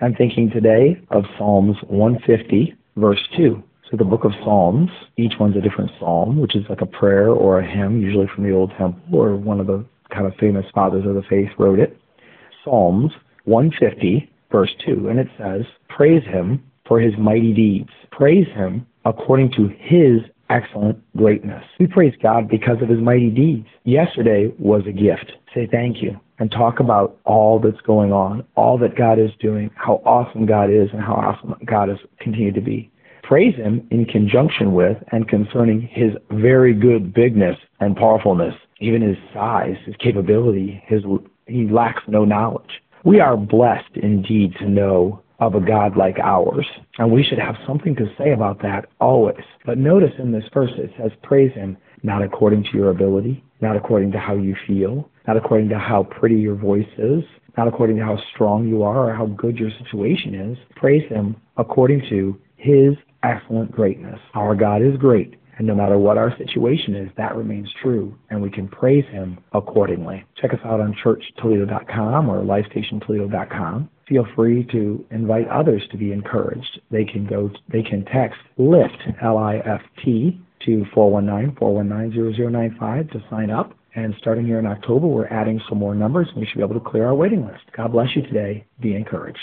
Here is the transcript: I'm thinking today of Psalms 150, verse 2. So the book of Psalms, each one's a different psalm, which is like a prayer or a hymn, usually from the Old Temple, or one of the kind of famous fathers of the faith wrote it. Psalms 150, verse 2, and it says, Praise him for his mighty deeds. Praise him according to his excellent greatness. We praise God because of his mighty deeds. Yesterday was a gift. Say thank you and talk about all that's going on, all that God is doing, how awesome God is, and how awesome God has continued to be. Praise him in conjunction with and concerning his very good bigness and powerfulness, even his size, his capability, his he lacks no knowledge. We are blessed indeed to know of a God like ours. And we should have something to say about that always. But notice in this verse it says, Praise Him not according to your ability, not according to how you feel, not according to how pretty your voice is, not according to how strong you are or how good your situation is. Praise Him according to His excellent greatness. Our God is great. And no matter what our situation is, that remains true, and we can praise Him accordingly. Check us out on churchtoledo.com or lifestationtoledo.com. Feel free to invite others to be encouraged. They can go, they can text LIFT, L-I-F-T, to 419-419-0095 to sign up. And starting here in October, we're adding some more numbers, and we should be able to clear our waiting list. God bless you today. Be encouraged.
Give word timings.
I'm 0.00 0.14
thinking 0.14 0.50
today 0.50 1.00
of 1.12 1.22
Psalms 1.38 1.76
150, 1.86 2.74
verse 2.96 3.20
2. 3.36 3.62
So 3.88 3.96
the 3.96 4.04
book 4.04 4.24
of 4.24 4.32
Psalms, 4.42 4.90
each 5.16 5.34
one's 5.38 5.56
a 5.56 5.60
different 5.60 5.92
psalm, 6.00 6.40
which 6.40 6.56
is 6.56 6.64
like 6.68 6.80
a 6.80 6.86
prayer 6.86 7.30
or 7.30 7.60
a 7.60 7.66
hymn, 7.66 8.00
usually 8.00 8.26
from 8.34 8.42
the 8.42 8.50
Old 8.50 8.72
Temple, 8.76 9.00
or 9.12 9.36
one 9.36 9.60
of 9.60 9.68
the 9.68 9.84
kind 10.12 10.26
of 10.26 10.34
famous 10.40 10.66
fathers 10.74 11.06
of 11.06 11.14
the 11.14 11.22
faith 11.22 11.48
wrote 11.60 11.78
it. 11.78 11.96
Psalms 12.64 13.12
150, 13.44 14.28
verse 14.50 14.74
2, 14.84 15.08
and 15.08 15.20
it 15.20 15.28
says, 15.38 15.62
Praise 15.88 16.24
him 16.24 16.64
for 16.88 16.98
his 16.98 17.16
mighty 17.16 17.52
deeds. 17.52 17.90
Praise 18.10 18.48
him 18.48 18.84
according 19.04 19.52
to 19.52 19.68
his 19.78 20.22
excellent 20.50 20.98
greatness. 21.16 21.62
We 21.78 21.86
praise 21.86 22.14
God 22.20 22.48
because 22.48 22.82
of 22.82 22.88
his 22.88 23.00
mighty 23.00 23.30
deeds. 23.30 23.68
Yesterday 23.84 24.52
was 24.58 24.82
a 24.88 24.92
gift. 24.92 25.32
Say 25.54 25.68
thank 25.70 26.02
you 26.02 26.18
and 26.38 26.50
talk 26.50 26.80
about 26.80 27.18
all 27.24 27.58
that's 27.58 27.80
going 27.82 28.12
on, 28.12 28.44
all 28.56 28.78
that 28.78 28.96
God 28.96 29.18
is 29.18 29.30
doing, 29.40 29.70
how 29.74 30.02
awesome 30.04 30.46
God 30.46 30.70
is, 30.70 30.88
and 30.92 31.00
how 31.00 31.14
awesome 31.14 31.54
God 31.64 31.88
has 31.88 31.98
continued 32.20 32.54
to 32.54 32.60
be. 32.60 32.90
Praise 33.22 33.54
him 33.54 33.86
in 33.90 34.04
conjunction 34.04 34.74
with 34.74 34.98
and 35.12 35.28
concerning 35.28 35.80
his 35.80 36.12
very 36.30 36.74
good 36.74 37.14
bigness 37.14 37.56
and 37.80 37.96
powerfulness, 37.96 38.54
even 38.80 39.00
his 39.00 39.16
size, 39.32 39.76
his 39.86 39.94
capability, 39.96 40.82
his 40.86 41.02
he 41.46 41.66
lacks 41.66 42.02
no 42.06 42.24
knowledge. 42.24 42.82
We 43.04 43.20
are 43.20 43.36
blessed 43.36 43.96
indeed 43.96 44.54
to 44.58 44.68
know 44.68 45.22
of 45.40 45.54
a 45.54 45.60
God 45.60 45.96
like 45.96 46.18
ours. 46.18 46.66
And 46.98 47.10
we 47.10 47.22
should 47.22 47.38
have 47.38 47.56
something 47.66 47.94
to 47.96 48.06
say 48.16 48.32
about 48.32 48.62
that 48.62 48.86
always. 49.00 49.44
But 49.66 49.78
notice 49.78 50.12
in 50.18 50.32
this 50.32 50.44
verse 50.52 50.70
it 50.76 50.90
says, 50.98 51.10
Praise 51.22 51.52
Him 51.52 51.76
not 52.02 52.22
according 52.22 52.64
to 52.64 52.70
your 52.74 52.90
ability, 52.90 53.42
not 53.60 53.76
according 53.76 54.12
to 54.12 54.18
how 54.18 54.34
you 54.34 54.54
feel, 54.66 55.08
not 55.26 55.36
according 55.36 55.68
to 55.70 55.78
how 55.78 56.04
pretty 56.04 56.36
your 56.36 56.54
voice 56.54 56.88
is, 56.98 57.24
not 57.56 57.68
according 57.68 57.96
to 57.96 58.04
how 58.04 58.18
strong 58.34 58.68
you 58.68 58.82
are 58.82 59.10
or 59.10 59.14
how 59.14 59.26
good 59.26 59.56
your 59.56 59.70
situation 59.82 60.34
is. 60.34 60.58
Praise 60.76 61.08
Him 61.08 61.36
according 61.56 62.02
to 62.10 62.38
His 62.56 62.94
excellent 63.22 63.72
greatness. 63.72 64.18
Our 64.34 64.54
God 64.54 64.82
is 64.82 64.96
great. 64.98 65.36
And 65.56 65.68
no 65.68 65.74
matter 65.74 65.98
what 65.98 66.18
our 66.18 66.36
situation 66.36 66.96
is, 66.96 67.10
that 67.16 67.36
remains 67.36 67.72
true, 67.80 68.18
and 68.28 68.42
we 68.42 68.50
can 68.50 68.66
praise 68.66 69.04
Him 69.06 69.38
accordingly. 69.52 70.24
Check 70.40 70.52
us 70.52 70.58
out 70.64 70.80
on 70.80 70.94
churchtoledo.com 70.94 72.28
or 72.28 72.42
lifestationtoledo.com. 72.42 73.88
Feel 74.08 74.26
free 74.34 74.64
to 74.72 75.04
invite 75.10 75.46
others 75.48 75.82
to 75.92 75.96
be 75.96 76.10
encouraged. 76.12 76.80
They 76.90 77.04
can 77.04 77.24
go, 77.26 77.50
they 77.68 77.82
can 77.82 78.04
text 78.04 78.38
LIFT, 78.58 79.00
L-I-F-T, 79.22 80.40
to 80.66 80.84
419-419-0095 80.94 83.12
to 83.12 83.22
sign 83.30 83.50
up. 83.50 83.72
And 83.96 84.14
starting 84.18 84.44
here 84.44 84.58
in 84.58 84.66
October, 84.66 85.06
we're 85.06 85.28
adding 85.28 85.60
some 85.68 85.78
more 85.78 85.94
numbers, 85.94 86.28
and 86.30 86.40
we 86.40 86.46
should 86.46 86.56
be 86.56 86.64
able 86.64 86.74
to 86.74 86.80
clear 86.80 87.06
our 87.06 87.14
waiting 87.14 87.46
list. 87.46 87.62
God 87.76 87.92
bless 87.92 88.08
you 88.16 88.22
today. 88.22 88.64
Be 88.80 88.94
encouraged. 88.96 89.38